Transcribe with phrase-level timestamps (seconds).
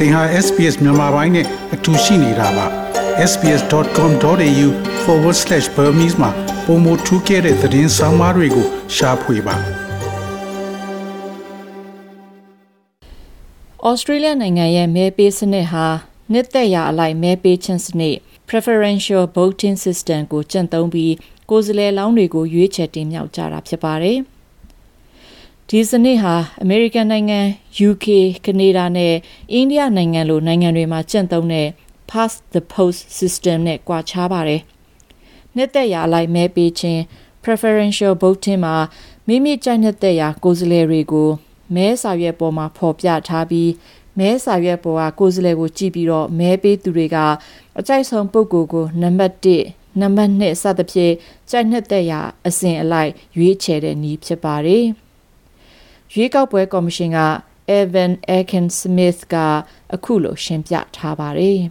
[0.00, 2.66] သင်ဟာ SPS မြန်မာပိုင်းနဲ့အတူရှိနေတာပါ
[3.30, 6.30] sps.com.au/burmese မှာ
[6.66, 9.56] ပုံမထူးခဲ့တဲ့သတင်းစာမားတွေကိုရှားဖွေပါ
[13.84, 15.86] ဩစတြေးလျနိုင်ငံရဲ့မဲပေးစနစ်ဟာ
[16.32, 18.16] နှစ်သက်ရာအလိုက်မဲပေးခြင်းစနစ်
[18.48, 21.14] preferential voting system ကိုကျင့်သုံးပြီး
[21.50, 24.20] ကိုယ်စားလှယ်လောင်းတွေကိုရွေးချယ်တင်မြှောက်ကြတာဖြစ်ပါတယ်။
[25.70, 27.40] ဒီစနစ်ဟာအမေရိကန်နိုင်ငံ
[27.88, 28.06] UK
[28.46, 29.14] ကနေဒါနဲ့
[29.52, 31.68] အိန္ဒိယနိုင်ငံလိုနိုင်ငံတွေမှာကျင့်သုံးတဲ့
[32.10, 34.60] pass the post system နဲ့ကွာခြားပါတယ်။
[35.56, 37.00] နှစ်သက်ရာအလိုက်မဲပေးခြင်း
[37.44, 38.76] preferential voting မှာ
[39.26, 41.28] မိမိကြိုက်နှစ်သက်ရာကိုယ်စားလှယ်တွေကို
[41.74, 43.70] မဲစာရွက်ပေါ်မှာဖော်ပြထားပြီး
[44.18, 47.16] မဲစာရွက်ပေါ်ကကိုယ်စားလှယ်ကိုကြည့်ပြီးတော့မဲပေးသူတွေက
[47.78, 49.34] အကြိုက်ဆုံးပုဂ္ဂိုလ်ကိုနံပါတ်
[49.66, 51.14] 1နံပါတ်2စသဖြင့်
[51.50, 54.86] ကြိုက်နှစ်သက်ရာအစဉ်အလိုက်ရွေးချယ်တဲ့နည်းဖြစ်ပါတယ်။
[56.13, 57.19] ရွေးကောက်ပွဲကော်မရှင်က
[57.79, 59.35] Evan Akin Smith က
[59.95, 61.61] အခုလိုရှင်းပြထားပါတယ်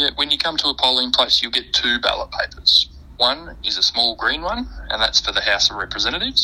[0.00, 2.72] Yeah, when you come to a polling place, you get two ballot papers.
[3.30, 6.42] One is a small green one, and that's for the House of Representatives.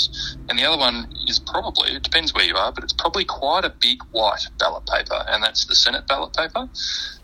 [0.49, 3.65] And the other one is probably, it depends where you are, but it's probably quite
[3.65, 6.63] a big white ballot paper, and that's the Senate ballot paper.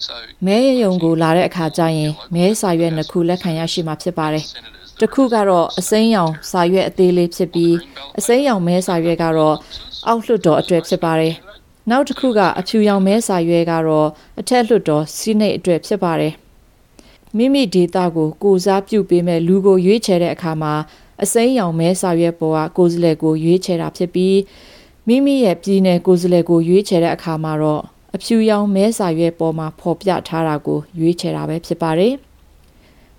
[0.07, 0.15] So
[0.47, 4.45] မဲရုံကိုလာတဲ့အခါကျရင်မဲစာရွက်နှစ်ခုလက်ခံရရှိမှာဖြစ်ပါတယ်။
[5.02, 7.76] တစ်ခုကတော့အစိမ်းရောင်စာရွက်အသေးလေးဖြစ်ပြီး
[8.20, 9.56] အစိမ်းရောင်မဲစာရွက်ကတော့
[10.08, 11.34] အောက်လွှတ်တော်အတွက်ဖြစ်ပါတယ်။
[11.90, 14.10] နောက်တစ်ခုကအဖြူရောင်မဲစာရွက်ကတော့
[14.40, 16.34] အထက်လွှတ်တော်စီးနိတ်အတွက်ဖြစ်ပါတယ်။
[17.38, 20.74] မိမိဒေတာကိုကိုစားပြုပေးမဲ့လူကိုရွေးချယ်တဲ့အခါမှာ
[21.24, 24.38] အစိမ်းရောင်မဲစာရွက်ပေါ်ကကိုယ်စားလှယ်ကိုရွေးချယ်တာဖြစ်ပြီး
[25.08, 27.82] မိမိရဲ့ပြည်နယ်ကိုယ်စားလှယ်ကိုရွေးချယ်တဲ့အခါမှာတော့
[28.16, 32.16] အဖြူရောင်မဲစာရွက်ပေါ်မှာဖော်ပြထားတာကိုရွေးချယ်တာပဲဖြစ်ပါတယ်။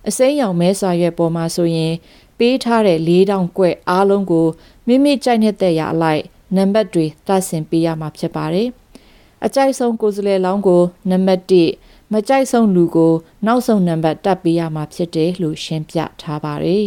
[0.09, 1.95] အစိမ်းရောင်မဲစာရွက်ပေါ်မှာဆိုရင်
[2.39, 4.47] ပေးထားတဲ့၄တောင်ကွက်အားလုံးကို
[4.87, 6.23] မိမိကြိုက်တဲ့ရာအလိုက်
[6.57, 8.69] နံပါတ်တွေတတ်ဆင်ပေးရမှာဖြစ်ပါတယ်။
[9.45, 11.43] အကြိုက်ဆုံးကိုယ်စားလှယ်လောင်းကိုနံပါတ်
[11.83, 13.13] 1မကြိုက်ဆုံးလူကို
[13.47, 16.87] နောက်ဆုံးနံပါတ်တပ်ပေးရမှာဖြစ်တယ်လို့ရှင်းပြထားပါတယ်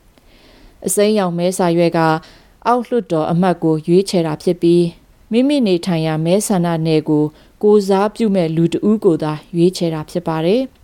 [0.86, 2.00] ။အစိမ်းရောင်မဲစာရွက်က
[2.66, 4.84] အောက်လွှတ်တော်အမတ်ကိုရွေးချယ်တာဖြစ်ပြီး
[5.32, 7.24] မိမိနေထိုင်ရာမဲဆန္ဒနယ်ကို
[7.62, 10.62] ကိုစားပြုမဲ့လူတဦးကိုသာရွေးချယ်တာဖြစ်ပါတယ်။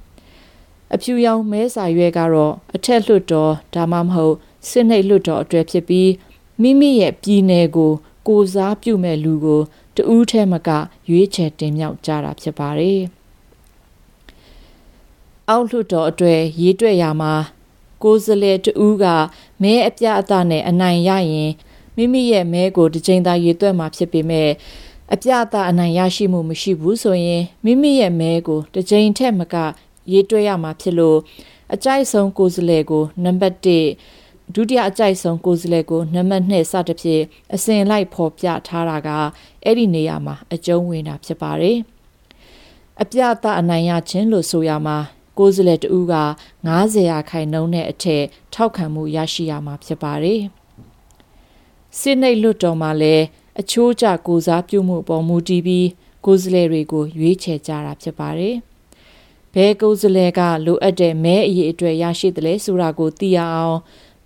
[0.92, 4.34] အဖြူရောင်မဲစာရွက်ကတော့အထက်လွှတ်တော်ဒါမှမဟုတ်
[4.68, 6.10] စစ်နှိပ်လွှတ်တော်အတွက်ဖြစ်ပြီး
[6.62, 7.92] မိမိရဲ့ပြည်နယ်ကို
[8.28, 9.62] ကိုစားပြုမဲ့လူကို
[9.96, 10.68] တဦးထဲမက
[11.08, 13.00] ရွေးချယ်တင်မြှောက်ကြတာဖြစ်ပါတယ်။
[15.48, 17.32] အောက်လွှတ်တော်အတွက်ရေးတွေ့ရမှာ
[18.02, 19.04] ကိုယ်စားလှယ်တဦးက
[19.62, 21.50] မဲအပြအသနဲ့အနိုင်ရရင်
[21.96, 24.50] မိမိရဲ့မဲကိုတစ်ချိန်သာရေးသွက်မှာဖြစ်ပေမဲ့
[25.12, 29.56] အပြအသအနိုင်ရရှိမှုမရှိဘူးဆိုရင်မိမိရဲ့မဲကိုတစ်ချိန်ထက်မက
[30.12, 31.18] ရေးတွဲရမှာဖြစ်လို့
[31.74, 37.22] အကြိုက်ဆုံးကိုယ်စားလှယ်ကိုနံပါတ်1ဒုတိယအကြိုက်ဆုံးကိုယ်စားလှယ်ကိုနံပါတ်2စသဖြင့်
[37.54, 39.08] အစဉ်လိုက်ဖော်ပြထားတာက
[39.64, 41.78] အဲ့ဒီနေရာမှာအကျုံးဝင်တာဖြစ်ပါတယ်။
[43.02, 44.96] အပြအသအနိုင်ရခြင်းလို့ဆိုရမှာ
[45.38, 46.16] ကိုယ်စားလှယ်တဦးက
[46.66, 50.40] 90ရာခိုင်နှုန်းနဲ့အထက်ထောက်ခံမှုရရှိရမှာဖြစ်ပါတယ်။
[51.98, 53.24] စစ်နှိပ်လွတ်တော်မှာလည်း
[53.60, 55.88] အချိုးကျကိုစားပြုမှုပေါ်မူတည်ပြီး
[56.24, 58.56] ကိုယ်စားလှယ်တွေကိုရွေးချယ်ကြတာဖြစ်ပါတယ်။
[59.54, 63.78] ဘဲကိုယ်စားလှယ်ကလိုအပ်တဲ့မဲအရေးအတွက်ရရှိတယ်လဲဆိုတာကိုသိရအောင်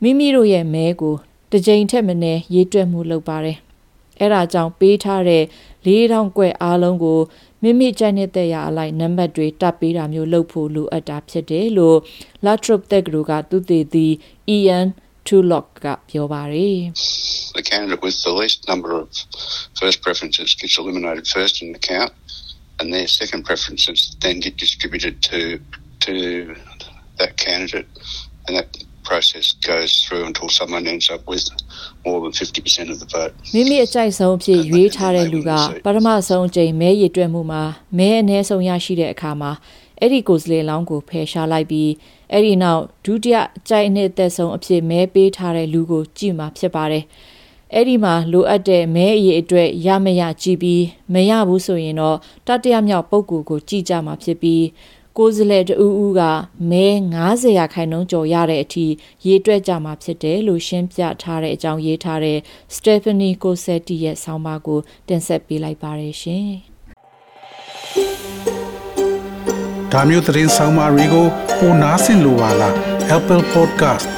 [0.02, 1.14] မိမိတို့ရဲ့မဲကို
[1.50, 3.58] တစ်ကြိမ်ထက်မနည်းရေးတွက်မှုလုပ်ပါတယ်။
[4.20, 5.44] အဲဒါကြောင့်ပေးထားတဲ့
[5.86, 7.20] ၄000ကွက်အားလုံးကို
[7.62, 11.98] မိမိကြိုက်တဲ့ရာအလိုက်နံပါတ်တွေတပ်ပေးတာမျိုးလုပ်ဖို့လိုအပ်တာဖြစ်တယ်လို့
[12.44, 14.06] Latrobe တက္ကသိုလ်ကသူတည်သူ
[14.56, 14.86] Ian
[15.26, 16.78] Tullock ကပြောပါတယ်
[17.58, 19.06] The candidate with the least number of
[19.80, 22.12] first preferences gets eliminated first in the count
[22.78, 25.60] and their second preferences then get distributed to
[26.06, 26.14] to
[27.20, 27.88] that candidate,
[28.46, 28.68] and that
[29.08, 31.44] process goes through until someone ends up with
[32.04, 35.50] more than 50% of the vote မိမိအကြိုက်ဆုံးအဖြစ်ရွေးထားတဲ့လူက
[35.84, 37.62] ပထမဆုံးအကြိမ်မဲရည်တွက်မှုမှာ
[37.98, 39.52] မဲအနည်းဆုံးရရှိတဲ့အခါမှာ
[40.00, 41.90] အဲ့ဒီကိုယ်စားလှယ်လောင်းကိုဖယ်ရှားလိုက်ပြီး
[42.32, 47.04] အဲ့ဒီနောက်ဒုတိယအကြိုက်အနှစ်သက်ဆုံးအဖြစ်မဲပေးထားတဲ့လူကိုကြည့်မှာဖြစ်ပါတယ်။
[47.74, 52.16] အဲ့ဒီမှာလိုအပ်တဲ့မဲအရေးအတွက်ရမရကြည့်ပြီးမရဘူးဆိုရင်တော့
[52.46, 54.64] တတိယမြောက်ပုံကူကိုကြည့်ကြမှာဖြစ်ပြီး
[55.19, 56.22] ကိုယ်စလဲတူဦးက
[56.70, 56.87] မဲ
[57.22, 58.87] 90ရာခိုင်နှုန်းကျော်ရတဲ့အထိ
[59.26, 62.38] ရေးတွက်ကြမှာဖြစ်တယ်လို့ရှင်းပြထားတဲ့အကြောင်းရေးထားတဲ့
[62.76, 66.48] Stephanie Cosetti ရဲ့ဆောင်းပါးကိုတင်ဆက်ပေးလိုက်ပါရရှင်
[69.93, 71.26] ဒါမျိုးသတင်းဆောင်းပါးတွေကို
[71.58, 72.75] ပိုနားဆင်လိုပါလား
[73.16, 74.18] Apple Podcast